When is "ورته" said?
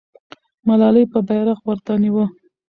1.67-1.93